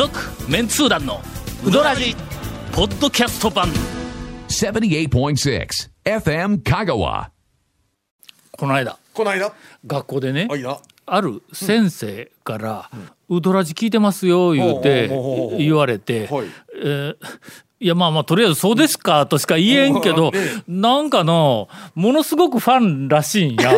[0.00, 0.18] 続
[0.50, 1.20] メンツー団の
[1.62, 2.16] ウドラジ
[2.72, 3.68] ポッドキャスト版。
[4.48, 5.68] 78.6
[6.06, 7.28] FM Kagawa.
[8.50, 8.98] この間。
[9.12, 9.52] この間。
[9.86, 12.90] 学校でねあいある先生から
[13.28, 15.08] 「ウドラジ聞いてますよ」言うて
[15.58, 16.46] 言われてはい。
[16.82, 17.16] えー
[17.82, 20.32] いやまあまあとりあえず「そうですか」としか言えんけど
[20.68, 23.72] なんかのものすごくファンらしいんや。
[23.72, 23.76] い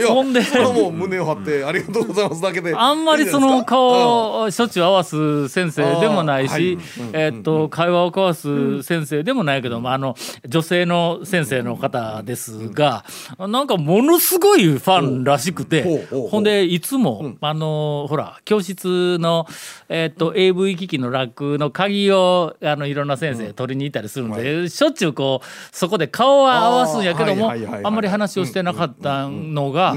[0.00, 2.72] やほんでそれはもう胸を張ってありがとうございますだけで。
[2.72, 6.78] あんまりその顔をしょっちゅう合わす先生でもないし、
[7.12, 10.14] えっと会話を交わす先生でもないけどもあの
[10.46, 13.04] 女性の先生の方ですが
[13.40, 19.48] なんかものすごいファンらしくてほんでいつもあのほら教室の
[19.88, 29.96] えっと AV 機器のラックの鍵をあのいろんな先生取りに行ったりするんでしょっちゅうこうそこで顔は合わすんやけどもあんまり話をしてなかったのが。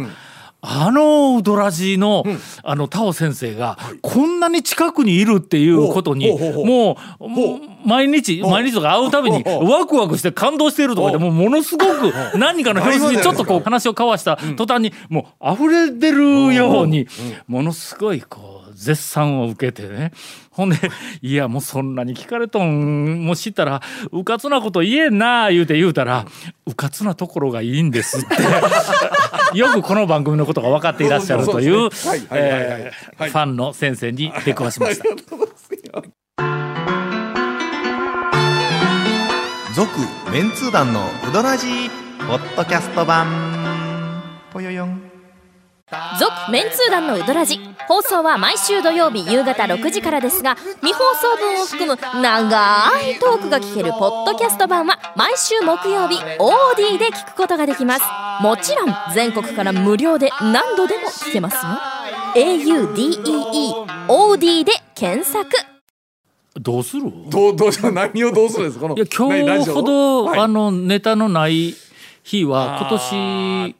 [0.67, 2.23] あのドラジの、
[2.63, 17.07] あのタオ先生がこんなに近くにいるっていうことにもうもう毎日毎日とか会うたびにワクワクして感動しているとかでもうものすごく何かの表紙にちょっとこう話を交わした途端にもう溢れ出るように
[17.47, 20.11] ものすごいこう絶賛を受けてね。
[20.51, 20.77] ほんで
[21.21, 23.25] 「いやもうそんなに聞かれとん。
[23.25, 23.81] もう知ったら
[24.11, 26.25] うかつなこと言えんな」言うて言うたら
[26.67, 28.35] 「うかつなところがいいんです」って。
[29.57, 35.05] よくこの番組のことが分かっていらっしゃるというファンの先生に出くわしました。
[39.73, 39.89] 続
[40.31, 43.27] メンツー団のウドラジーポッドキャスト版。
[44.51, 45.01] ぽよよん。
[46.19, 58.05] 続メンツー団のウドラジ放送は毎週土曜日夕方6時からですが未放送分を含む長いトークが聞けるポッドキャスト版は毎週木曜日 OD で聞くことができます。
[58.41, 61.61] もちろん全国から無料で何度でも聞けますよ。
[62.35, 65.47] audeeOD で検索。
[66.59, 67.03] どうする？
[67.29, 68.87] どうどう何をどうするんですか？
[68.87, 69.29] このいや今
[69.63, 70.39] 日ほど、はい。
[70.39, 71.75] あのネタのない
[72.23, 73.75] 日は今あ年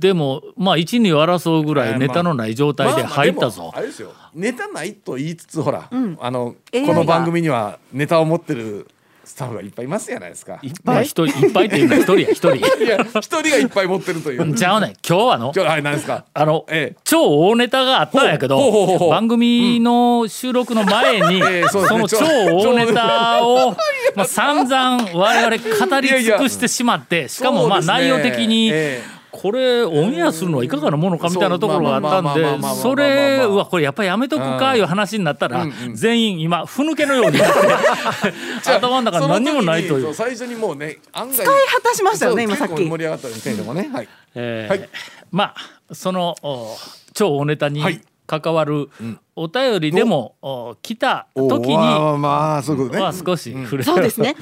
[0.00, 3.64] でもまあ一二を争うぐらいネタのない状態で入ったぞ。
[3.64, 3.78] まあまあ。
[3.78, 4.12] あれですよ。
[4.34, 8.88] ネタないと言いつつほら、あのこの番組にはネタを持ってる
[9.30, 10.58] スタッフがいっぱいいますじゃないですか。
[10.62, 11.04] いっぱい。
[11.04, 12.54] 一人いっぱいっていうのは一人や一人。
[12.82, 14.54] いや一人がいっぱい持ってるという。
[14.54, 14.90] ちゃうねん。
[15.06, 15.52] 今日はの。
[15.54, 16.24] 今日はい何ですか。
[16.32, 17.00] あの、ええ。
[17.04, 19.10] 超大ネタがあったんやけどほうほうほうほう。
[19.10, 21.98] 番組の収録の前に、ええそうですね。
[21.98, 23.76] その超大ネタを、
[24.16, 25.56] まあ、散々我々
[25.86, 28.70] 語り尽くしてしまってしかもまあ内容的に。
[28.72, 44.88] えこれオンエアするのはいかがなものかみたいなところがあったんでそれうわこれやっぱりやめとくかいう話になったら全員今ふぬけのようになって頭の中何にもないという最初にもうね使い果たしましたよね今さっき盛り上がったんですけれどもねはいえ
[45.30, 45.54] ま
[45.88, 46.76] あそのお
[47.14, 47.82] 超大ネタに
[48.26, 48.90] 関わる
[49.36, 54.36] お便りでもお来た時にまあまあそういうことねは少し触れそうですね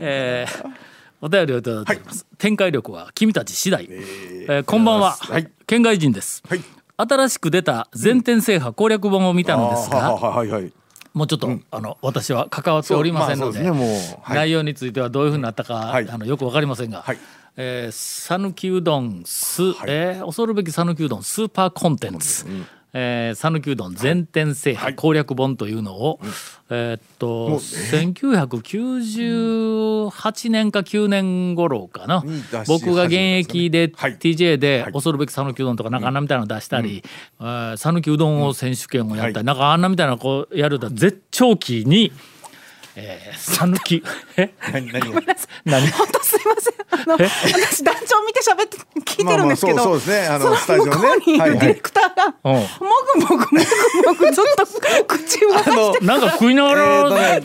[0.00, 0.93] えー
[1.24, 5.50] お便りをいただいております、展開力は君たち次第、えーこんばんは、はい。
[5.66, 6.60] 県外人です、はい。
[6.98, 10.72] 新しく出た全天制覇攻略本を見たのですが、あーはいはいはい
[11.14, 14.18] もうちょっと、あの私は関わっておりませんので,、まあですね。
[14.20, 14.36] はい。
[14.36, 16.10] 内容についてはどういうふうになったか、はい。
[16.10, 17.18] あのよくわかりませんが、はい。
[17.56, 22.44] えー讃岐うどんス、えー恐るべき讃岐うどんスーパーコンテンツ。
[22.96, 26.20] えー讃岐うどん全店制覇攻略本というのを、
[26.70, 32.24] えーっと1998年か9年頃かな。
[32.66, 34.16] 僕が現役ではい。
[34.16, 34.92] TJ ではい。
[34.92, 37.02] 恐るべき讃岐うどんとかなんかあんなみたいなの出したり
[37.40, 39.56] えー讃岐うどんを選手権をやったはいりなん。
[39.56, 42.12] かあんなみたいなこうやると絶頂期に
[42.96, 44.02] えー讃岐
[44.36, 44.54] え？
[44.72, 45.20] 何何を？
[45.64, 45.90] 何？
[45.90, 46.74] 本当すいません。
[46.90, 50.26] あの私団長見て喋って聞いてるんですけど、まあまあそうそうですね。
[50.28, 51.16] あのそスタジオね。
[51.26, 52.54] にいディレクターが、うん。
[52.54, 52.66] も
[53.14, 54.64] ぐもぐもぐもぐずっと
[55.06, 57.42] 口を動かしてなんか食いなえがら、ね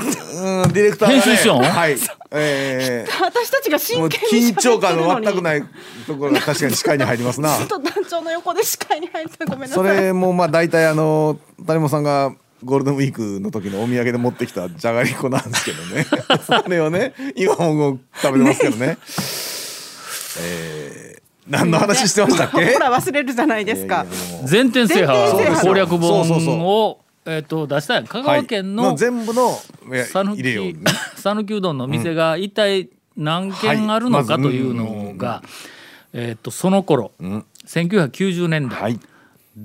[0.64, 1.98] うんディレクターがね編集しよんはい
[2.32, 5.64] えー私たちが真剣に緊張感の全くない
[6.06, 12.34] ところが確かに視界に入りますなずっと団長の横で視界に入ってごめんなさいそれもまあ大体あの谷本さんが
[12.64, 16.06] ゴールデンウィークの時のお土産で持ってきたじゃがりこなんですけどね。
[16.46, 18.98] それをね今も食べてますけどね。
[20.42, 21.20] えー
[21.50, 22.74] 何の話してましたっけ？
[22.74, 24.06] ほら忘れるじゃないですか。
[24.46, 25.32] 全店制覇
[25.64, 26.56] 攻略そうそうそう。
[26.58, 28.98] 本をえっと出したんや香川県のはい。
[28.98, 29.58] 全部の
[29.90, 30.76] 讃岐
[31.18, 35.42] 讃岐うどんの店が一体何軒あるのかというのが、
[36.14, 37.14] えっとその頃、
[37.66, 39.00] 1990年代、はい。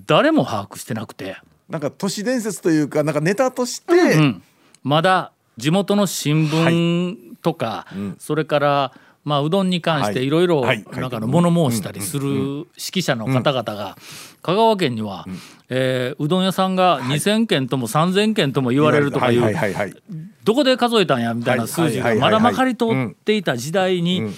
[0.06, 1.36] 誰も把握してなくて、
[1.74, 4.42] なんか都市伝説というかなんかネタとして、うん
[4.84, 7.86] まだ地元の新聞とか、
[8.18, 8.92] それから
[9.24, 10.30] まあうどんに関してい。
[10.30, 10.84] ろいろはい。
[10.92, 13.96] なんかの物申したりする指揮者の方々が
[14.42, 15.26] 香川県には、
[15.68, 19.54] えーうどん屋さんが2,000軒とも3,000軒とも言われるとかいはい。
[19.54, 19.74] うはい。
[19.74, 19.90] はい。
[19.90, 20.02] はい。
[20.44, 24.34] どこで数えたんやみたいな数字がまだまかり通っていた時代にうん。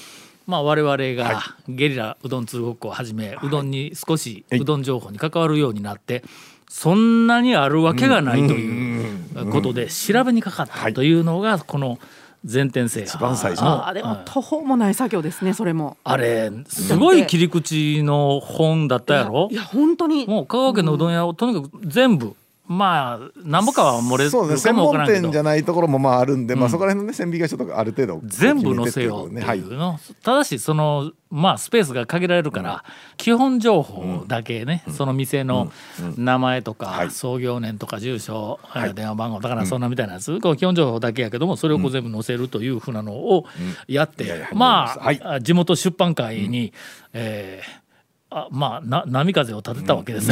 [0.47, 4.61] まあ我々がゲリラうどん通ごっこを始めうどんに少しはい。
[4.61, 6.23] うどん情報に関わるようになって
[6.68, 9.02] そんなにあるわけがないとい
[9.44, 11.98] うことで調べにかかったというのがこの
[12.44, 15.96] 全天制一番最初あーでも途方もない作業ですねそれも。
[16.04, 19.48] あれすごい切り口の本だったやろ？
[19.50, 20.26] いや本当に。
[20.26, 22.36] もう香川県のうどん屋をとにかく全部
[22.68, 25.20] まあ何ぼかは漏れそうですね専るかもわからんけど。
[25.20, 32.84] 門店じゃないところもまああるんで、まあそこら辺のね線引きがちょっとある程度全部載せようってはいいうの、ただしそのまあスペースが限られるから、
[33.16, 35.70] 基本情報だけね、その店の
[36.16, 37.10] 名前とか、はい。
[37.10, 43.44] 創業年とか住所、えー電話番号だからそんなみたいなやつ、基本情報だけやけどもそれをこう全部載せるというふうなのを
[43.88, 45.20] やって、いやいやまあ、はい。
[45.22, 46.72] あ地元出版会に、
[47.12, 47.86] えー
[48.28, 50.30] あまあな波風を立てたわけです。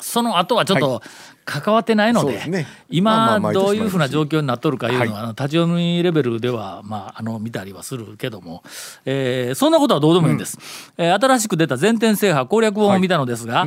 [0.00, 1.02] その後はちょっと
[1.44, 2.66] 関わってないので,、ですね。
[2.90, 5.18] 今どういうふうな状況になっとるかいうのは、はい。
[5.18, 8.62] あの立ち読みレベルでは、まあ、あの見たりはするけども、
[9.04, 10.58] えーそんなことはどうでもいいんです、
[10.98, 13.66] えー新しく出た全店制覇攻略本を見たのですが、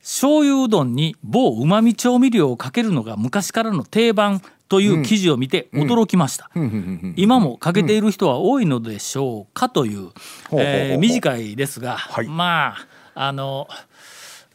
[0.00, 6.50] 醤油うどんに某うまみ調味料をかけるのが昔からの定番という記事を見て驚きました、
[7.16, 9.68] 今もかけている人は多いのでしょうか。
[9.68, 10.10] という、
[10.52, 12.28] えー短いですが、はい。
[12.28, 13.68] まああの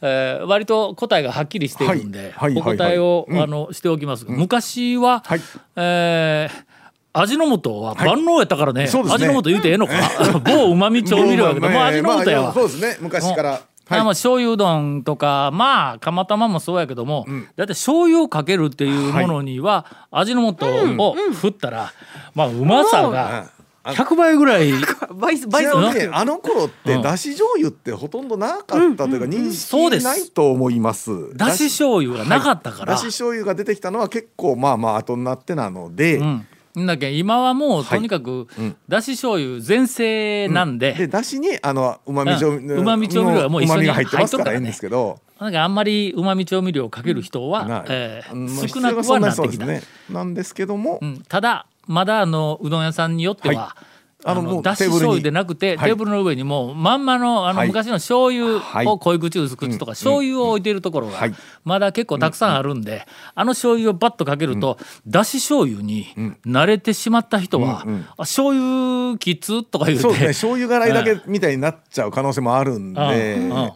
[0.02, 4.24] えー割と答えがはっきりしているんで、はいはいお答えを、はいはいあのしておきます。
[4.24, 5.40] が、昔は、はい。
[5.76, 6.70] えー
[7.12, 9.26] 味の素は万能やったからね,、そうですね。
[9.26, 9.94] 味の素言うてええのか。
[10.44, 12.44] 某うまみ調味料やけど、もう味の素やわ。
[12.44, 12.98] まあそうですね。
[13.00, 20.66] 昔から、あまあ醤油うどんとかまあ釜玉もそうやけども、だいたい醤油をかけるっていうものには、味の素
[20.98, 21.92] を振ったら、
[22.34, 23.46] まあうまさが
[23.84, 24.72] 100倍ぐらい。
[25.14, 31.34] バイスバイスちなみにねあの頃ってだし醤油ってほとんどなかったというか認識ないと思います。
[31.36, 32.92] だし醤油がなかったから。
[32.92, 36.46] だし醤油が出てきたのは結構まあまあ後になってなので、うん。
[36.86, 37.98] だけど今はもうはい。
[37.98, 38.76] とにかくうん。
[38.88, 42.78] だし醤油全盛なんで、でだしにあのうまみ調味うん。
[42.78, 49.82] うまみ調味料がもう一緒に入ってますからいいんですけど、なんかあんまりうまみ調味料をかける人は、少なくはなってきた、必要がそんなにそうですね。
[50.10, 53.84] なんですけども、うん、ただまだあのうどん屋さんによっては、はい。
[54.22, 55.88] あのだし醤油でなくて、はい。
[55.88, 57.68] テーブルの上にもうまんまのあのはい。
[57.68, 58.86] 昔の醤油はい。
[58.86, 61.34] を濃い口薄口とか醤油を置いているところがはい。
[61.64, 66.06] まだ結構たくさんあるんで、あの醤油をバッとかけると、だし醤油に
[66.46, 68.06] 慣れてしまった人は、うんうん。
[68.10, 70.28] あ醤油きつとか言うてそうですね。
[70.28, 73.72] 醤油辛いだけみたいになっちゃう可能性もあるんで、で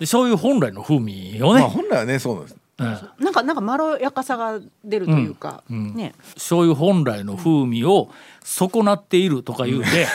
[0.00, 2.56] 醤油本来の風味をね、まあ本来はねそうなんです。
[2.78, 3.24] うん。
[3.24, 6.14] なんかなんかまろやかさが出るというか、ね。
[6.34, 8.10] 醤油本来の風味を
[8.44, 10.06] 損なっているとか言うて、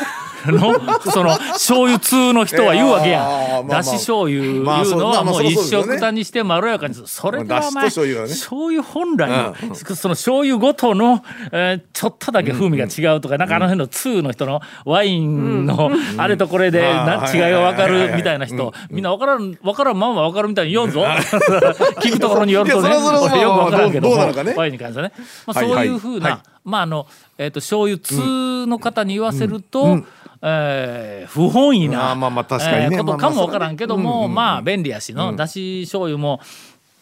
[0.46, 0.74] の
[1.12, 3.78] その醤油通の人は言うわけいややーまあまあ。
[3.78, 7.08] だし醤油いうのはもう一食単にしてまろやかにする。
[7.08, 8.34] それではお前醤油はね。
[8.34, 16.86] 醤油本来のその醤油ごとのえーちょっとだけ風味が違うとかなんかあの辺の通の人のワインのあれとこれでうん。
[16.86, 18.00] な違いが分かはいはいはい。
[18.00, 21.04] はいるみたいな人みんな分からん分からんまんま分かるみたいに言おんぞ。
[22.02, 25.14] 聞くところによるとねよく分からんけどワインに関してはね。
[25.48, 26.22] まあはいそういうふうはい。
[26.22, 27.08] なまああの
[27.38, 30.00] えっと醤油通の方に言わせると
[30.42, 36.40] えー不本意なことかも分からんけどもまあ便利やしのだし醤油も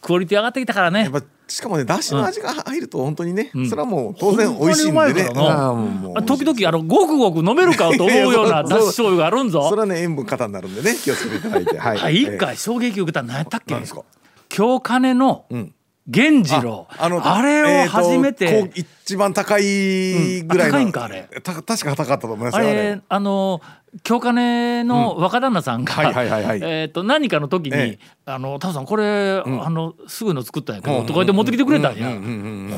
[0.01, 1.09] クオリティ上がってきたからね。
[1.50, 4.91] しかもねだしの味が入ると本当にね、それはもう当然美味しいんでね。
[4.91, 9.65] にうまいからなあーもうあ時々あのごくごく飲めるかと思うような だし醤油があるんぞ。
[9.69, 11.77] それはね塩分過多になるんでね気をつけていただいて。
[11.79, 12.00] はい。
[12.01, 13.74] あ一回衝撃受けたの何やったっけ？
[13.74, 14.01] 何ですか？
[14.50, 15.71] 京金のん
[16.07, 16.87] 源次郎。
[16.97, 17.09] あ
[17.41, 18.45] れを初めえーて。
[18.47, 21.27] とこう一番高いぐらいの、うんあ高いんかあれ。
[21.43, 23.01] た確か高かったと思いますあよれ。
[23.07, 23.61] あの
[24.03, 25.95] 京金の若旦那さんが、
[27.03, 32.07] 何かの時にえ「あのタオさんこれ、あのすぐの作ったんやけど」とか言って持ってきてくれたんや。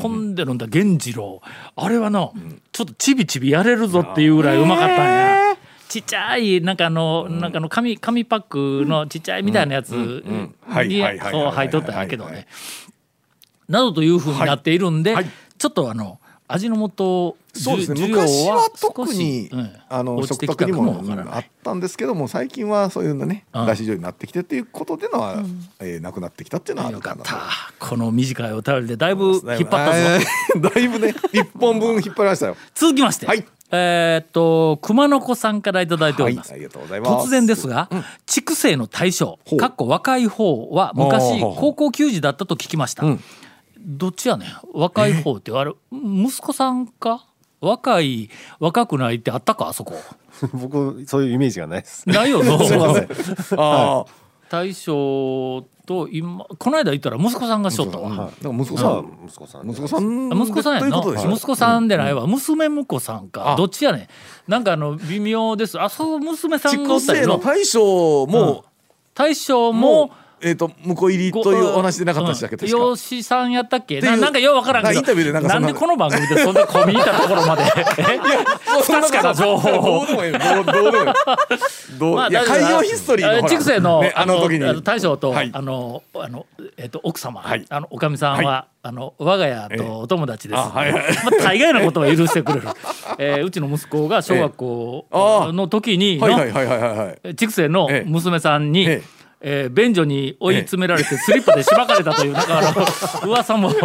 [0.00, 1.42] ほんで飲んだ源次郎。
[1.76, 2.32] あれはの、
[2.72, 5.56] ちょっとちびちびやれるぞっていうぐらいうまかったんや。
[5.88, 10.22] ちっちゃいなんかあの、なんかあの紙紙パックのちっちゃいみたいなやつ
[10.66, 11.32] はいにはいはいはい。
[11.32, 12.46] そう入っとったんやけどね。
[13.70, 15.30] などというふうになっているんで、はい。
[15.56, 18.08] ちょっとあの味の素そうですね。
[18.08, 23.66] 昔は特に、うんあの食卓にもあったんですけども最近はそういうのねうん。
[23.66, 25.42] だし醤油になってきてっていうことでのは、
[25.80, 27.24] えーなくなってきたっていうのはあよるかな
[27.78, 29.92] この短いお便りでだいぶ引っ張ったぞ。
[29.94, 32.56] えー だいぶね一本分引っ張りましたよ。
[32.74, 33.44] 続きまして、はい。
[33.72, 37.28] えーっと熊の子さんからいただいております、はいありがとうございます。
[37.28, 37.88] 突然ですが、
[38.26, 39.58] 畜生の対象ほう。
[39.58, 43.20] かっこ若い方は昔高校球児だったと聞きました、ん
[43.80, 44.48] どっちやねん？
[44.72, 47.26] 若い方ってあれ息子さんか？
[47.60, 49.68] 若い若くないってあったか？
[49.68, 49.94] あそこ。
[50.54, 52.08] 僕そういうイメージがないです。
[52.08, 53.08] ないよな すいません。
[53.60, 54.04] あ
[54.48, 61.02] 大将と今この間言ったら息子さんがしとったわ、あだから息子さん息子さん息子さんあ息子さんやな。
[61.02, 63.52] とい息子さんでないわ、娘婿さんか。
[63.52, 63.56] あ。
[63.56, 64.08] どっちやね
[64.48, 64.50] ん？
[64.50, 65.80] なんかあの微妙です。
[65.80, 67.52] あそう娘さんがお筑ったりの西の。
[67.52, 68.64] 大将も
[69.14, 70.10] 大将ももう
[70.42, 74.00] えっと婿入りというお話でなかったでしたっけ確か養子さんやったっけ？
[74.00, 74.94] ななんかようわからんけど。
[74.94, 77.62] なインタビューでなんかそんなでこの番組でそんな込み入ったところまで？
[77.64, 84.64] 不確かな情報どをうでもいいどうでもいいまあ海洋ヒストリーのほら筑西の,、ねあの時に。
[84.64, 85.50] あの大将と、はい。
[85.52, 87.66] あのあのえっ、と奥様、はい。
[87.68, 91.02] あのおかみさんは、あの我が家とお友達です、あはいはい。
[91.02, 92.68] まあ、大概のことは許してくれる、
[93.18, 95.06] えーうちの息子が小学校
[95.52, 96.98] の時にの、はいはいはいはいはい。
[96.98, 98.08] はい筑西のええ。
[98.08, 103.72] 娘さんに、えええー便所に追い詰められてスリッパでしばかれたというなんかあの 噂も。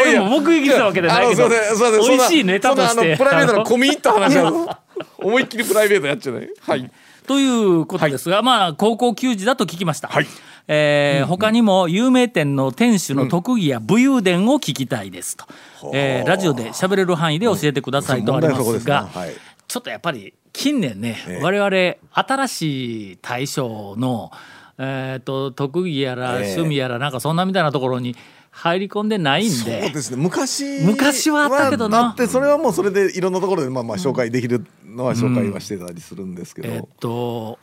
[0.00, 3.16] 俺も目撃したわけでないけど美味しいネタとして。
[3.16, 3.64] プライベートあの。
[3.64, 4.80] の込み入った話は
[5.18, 6.90] 思いっきりプライベートやっちゃないはい。
[7.26, 10.26] ということですが、まあ高校球児だと聞きました、はい。
[10.66, 15.44] えー他にも有名店の店主の特技や武勇伝を聞きたいですと、
[15.92, 19.20] えーラジオで喋れる範囲で教えてくださいとありますすが、な。
[19.20, 19.32] はい。
[19.66, 21.42] ちょっとやっぱり近年ね、ええ。
[21.42, 24.32] 我々新しい大将の、
[24.76, 28.16] えー、と特技やらええ趣味やらなんかそんなみたいなところに
[28.50, 29.90] 入り込んでないんそうで。
[29.90, 30.16] ですね。
[30.16, 31.98] 昔昔はあったけどな。
[31.98, 37.60] はあってそれはもうそれでいろんなところでまあまあ紹介できるのは紹介はしてたりするんですけど、えっと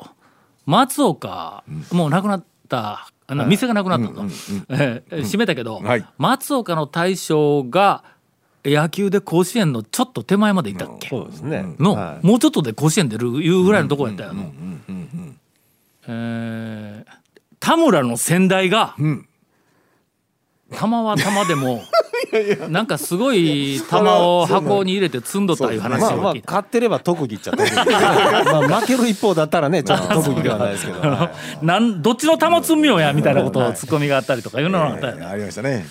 [0.65, 4.21] 松岡、もう亡くなったあの店がなくなったと、
[4.69, 6.05] えー閉めたけど、はい。
[6.17, 8.05] 松岡の大将が
[8.65, 11.75] 野球で甲子園のちょっと手前まで行ったっけ、そうですね。
[11.79, 12.25] の、はい。
[12.25, 14.51] もうちょっとで甲子園出るいうぐらいのとこやったよの。
[16.07, 17.25] えー
[17.65, 19.27] 田村の先代が、ん。
[20.71, 21.81] 玉は玉でも
[22.69, 27.75] なんかすごい玉を箱に入れて積んどったいう話まあまあってれば特技っちゃ特技。
[27.85, 31.31] まあ負ける一方だったらねちょっと特技ではないですけど、は
[31.61, 35.25] いなんどっちの玉積みようやみたいなことをツッコミがあったりとかいうのがあったよね。
[35.25, 35.85] ありましたね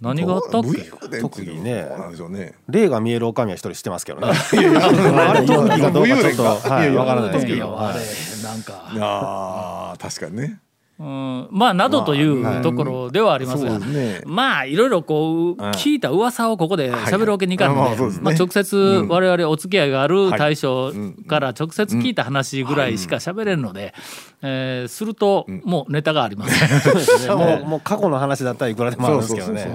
[0.00, 0.62] 何があったっ
[1.10, 1.18] け？
[1.20, 2.54] 特技ねどうなんでしょうね。
[2.68, 4.26] 霊が見える女は一人知ってますけどね。
[4.32, 10.58] あれ特技かどうかちょっとはいわからないですけど、なんか、あー確かにね
[10.96, 13.80] うん、まあなどというところではありますが、
[14.26, 20.38] まあいろいろこう聞いた噂をここで喋るわけにいかんのではいはいまあ直接我々お付き合いがあるはい。
[20.38, 20.92] 大将
[21.26, 23.92] から直接聞いた話ぐらいしか喋れんので、
[24.42, 26.68] えーするともうネタがありません。
[27.36, 29.66] もうもう過去の話だったらいくらでもあるんですけどね。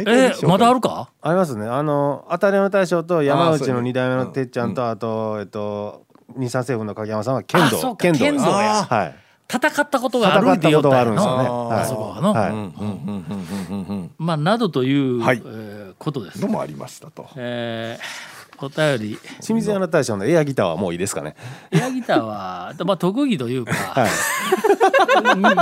[0.00, 11.44] え体紹介まだあるかありますねあの当たりの大将と山内のあーそうね二代目のてっちゃんとあとえっと日産政府の影山さんは剣道剣道剣道やはい戦ったことがある戦って言おったんですよね。
[11.48, 11.80] のはい。
[11.82, 14.10] あそこはの、はい。
[14.18, 15.42] まあなどという、はい。
[15.44, 16.40] えーことです。
[16.42, 16.48] の。
[16.48, 17.26] もありましたと。
[17.36, 19.18] えーお便り。
[19.40, 21.36] 清水屋の大将のエアギターはもういいですかね。
[21.70, 24.06] エアギターは、まあ、特技というか、は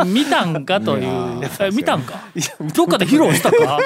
[0.02, 0.07] い。
[0.09, 1.45] み 見たんかという。
[1.61, 2.14] え見たんか？
[2.75, 3.78] どっかで披露したか？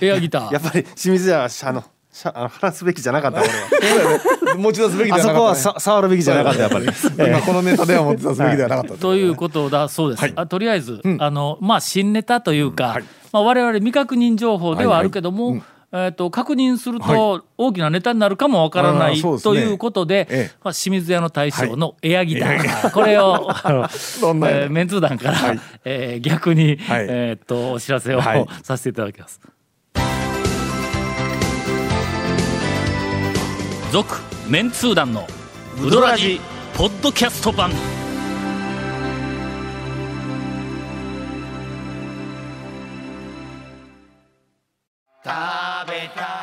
[0.00, 0.52] エアギター。
[0.52, 1.82] やっぱり清水屋はあの
[2.12, 4.56] しゃ話すべきじゃなかった俺は。
[4.56, 5.74] 持ち出すべきであそこははなかったね。
[5.74, 6.86] さ触るべきじゃなかったやっぱり。
[6.86, 10.32] 今このネタでは持ち出すべきではなかったということだそうです、はい。
[10.34, 13.04] あとりあえず、あのまあ新ネタというか、はい。
[13.32, 15.64] まあ、我々未確認情報ではあるけども、はいはい。
[15.92, 19.54] えー、と確認すると大きなネタになるかもわからない、あーそうですね。
[19.54, 20.50] ということで、ええ。
[20.62, 27.06] まあ、清水屋の大将のエアギター、 これを えーメンツー団から、えー逆に、はい。
[27.08, 28.46] えーっとお知らせを、はい。
[28.62, 29.40] させていただきます。
[33.90, 35.26] 続メンツー団の
[35.84, 36.40] ウドラジ
[36.74, 37.72] ポッドキャスト版。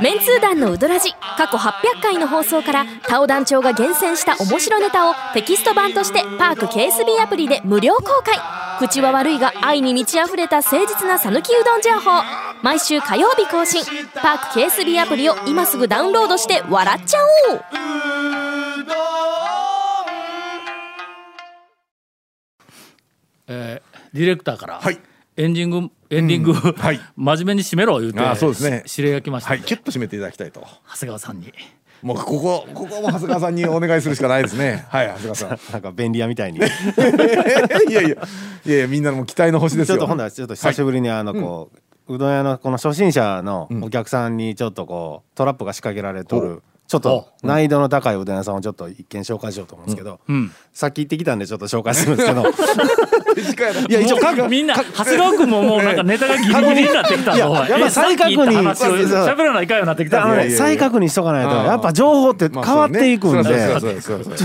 [0.02, 8.36] メンツー団のウドラジ過去800回の放送からタオ団長が厳選した面白ネタをテキスト版としてパーク KSB アプリで無料公開。
[8.80, 12.47] 口は悪いが愛に満ち溢れた誠実な讃岐うどん情報。
[12.64, 13.84] 毎週火曜日更新。
[14.16, 17.18] パーク KSB アプリを今すぐダウンロードして笑っちゃ
[17.52, 17.62] おう。
[23.48, 25.00] えーディレクターから、はい。
[25.36, 27.00] エンディングエンディング、はい。
[27.16, 28.84] 真面目に締めろ言うてあーそうですね。
[28.90, 29.62] 指令が来ましたはい。
[29.62, 30.66] キュッと締めていただきたいと。
[30.90, 31.54] 長谷川さんに。
[32.02, 34.86] もうここここはもう長谷川さんにお願いするしかないですね。
[34.90, 35.60] はい長谷川さん。
[35.74, 36.60] なんか便利屋みたいに。
[37.90, 38.10] いやいや。
[38.10, 39.98] いやいやみんなの期待の星ですよ。
[39.98, 50.52] ちょっとほんならちょっと久しぶりにあのこう、うどん屋のこの初心者のお客さんにちょっとこうトラップが仕掛けられとるちょっと難易度の高いうどん屋さんをちょっと一見紹介しようと思うんですけど、うん。
[50.74, 52.44] さっき行ってきたんでちょっと紹介するんですけど。
[52.44, 60.26] 短 いや一応各みんな長谷川君ももうなんかネタがギリギリになってきたいやぞやっぱ再確認えさっき言った話を喋らないかんようになってきた
[60.58, 63.50] 再確認しとかないとやっぱ情報って変わっていくんで。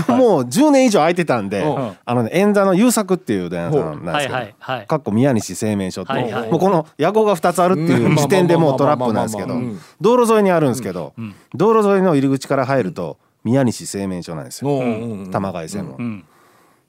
[0.09, 1.91] もう10年以上空いてたんでうん。
[2.03, 4.87] あのね演座の優作っていううどん屋さんなんですけどはいはいはい。
[4.87, 9.59] かっこ宮西製麺所って、もうこの野号が2つあるっていう時点でもうトラップなんですけど
[10.01, 11.13] 道路沿いにあるんですけど、
[11.53, 14.81] 道路沿いの入り口から入ると宮西製麺所なんですよ、
[15.31, 16.25] 玉貝専門、ん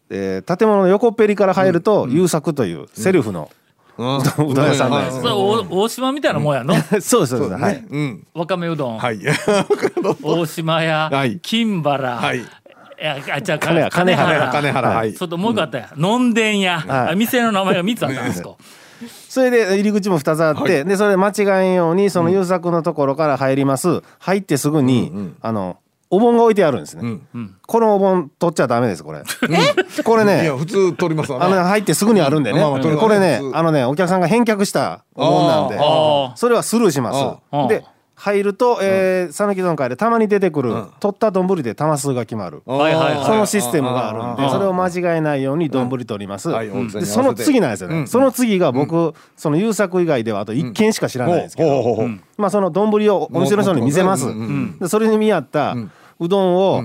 [0.08, 3.50] で建物の横っぺりから入ると優作というセルフの、
[3.96, 4.18] うん。
[4.18, 4.22] う
[4.54, 6.74] どん屋さんなんですそれ大大島みたいなもんやの？
[6.74, 7.74] そうですそうです、はい。
[7.74, 8.26] ねうん。
[8.34, 9.20] わかめうどん、はい。
[10.22, 11.38] 大島屋、はい。
[11.40, 12.38] 金原、はい。
[12.38, 12.42] い
[13.00, 13.90] やあじゃあ金原。
[13.90, 14.50] 金原。
[14.50, 15.14] 金原はい。
[15.14, 16.34] ちょっともう一個あったや、のん。
[16.34, 17.12] でん屋、はい。
[17.12, 18.50] あ店の名前が3つあったんですか、
[19.08, 21.32] それで入り口も2つあって、でそれ間違
[21.66, 24.02] えんようにその優作のところから入ります。
[24.18, 25.78] 入ってすぐに、あの
[26.10, 27.18] お盆が置いてあるんですね、
[27.66, 29.22] このお盆取っちゃダメですこれ。
[30.04, 35.78] これいねや普通取りますあのね入ってすぐにあるんでね、まあまあこれねあのねお客さんが返却したお盆なんで
[36.36, 37.68] それはスルーします。
[37.68, 37.84] で
[38.24, 42.62] 入るとえー讃岐うどん会でたまに出てくる、取った丼で玉数が決まる。
[42.64, 43.24] はいはいはい。
[43.24, 54.32] そのシステムがあるんでそれを間違えないように丼取ります、でその次なんですよね、その次が僕、その優作以外ではあと1軒しか知らないんですけど、まあその丼をお店の人に見せます、うん。
[54.32, 54.78] うん。
[54.78, 55.76] でそれに見合った
[56.18, 56.56] うどん。
[56.56, 56.84] を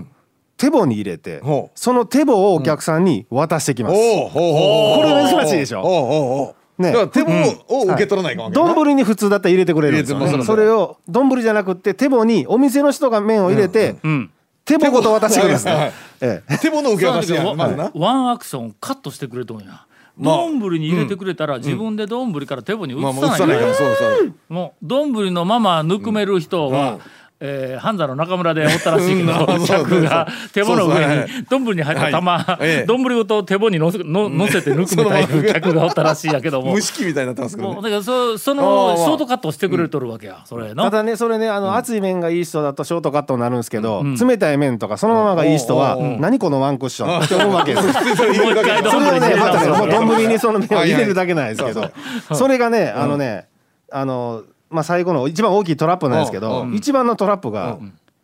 [0.57, 1.41] 手棒に入れて、
[1.73, 3.05] その手棒をお客さん。
[3.05, 6.91] に渡してきます、これ珍しいでしょね。
[6.91, 7.31] だから手棒
[7.67, 8.73] を受け取らないかんわけやな。
[8.73, 14.31] 丼に普通だったら入れてくれるんですよ、入れてますそれを丼じゃなくって手棒にお店の人が麺を入れて、うん
[14.65, 17.91] 手棒ごと渡してくれるんです手棒の受け渡しやまずな。
[17.95, 19.85] ワンアクションカットしてくれとんや。
[20.19, 23.39] 丼に入れてくれたら自分で丼から手棒に移まあさない。
[23.39, 23.97] からもう映さないから。
[23.97, 26.99] そうそうもう丼のままぬくめる人は、
[27.41, 32.45] えー、半沢の中村でおったらしいけど、うん客が手棒の上はいに丼に入った玉
[32.85, 36.75] 丼、ごと手棒にのせの乗せてぬくめたいう客がおったらしいやけども。
[36.75, 38.97] 蒸し器みたいになってますけどだからそそあのあ。
[38.97, 47.21] ショートカットをしてくれとるわけや、それのただねそれねあの、熱い麺がいい人だとショートカットになるんですけど、冷たい麺とかそのままがいい人は、何このワンクッション？
[47.21, 47.87] って思うわけです。
[47.87, 51.91] もう一回それをねまたね丼丼にその麺を入れるだけなんですけど、はい
[52.35, 53.47] それがねあのね、
[53.91, 57.79] あのまあ最後の一番大きいトラップなんですけど、うん一番のトラップが、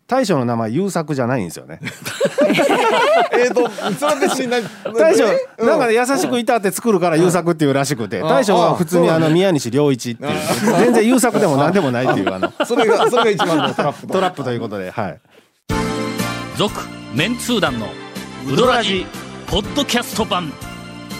[0.08, 1.80] 大将の名前優作じゃないんですよね。
[3.34, 10.32] えーとそれ別に何大将えなんか ね優しくいたって作るから優作っていうらしくて、大将は普通にあの宮西良一っていう
[10.78, 15.20] 全然優作でも何でもないっていうあの それがそれが一番のトラップトラップということではい。
[16.56, 16.74] 続
[17.14, 17.88] メンツー団の
[18.48, 19.06] ウドラジ
[19.48, 20.54] ポッドキャスト版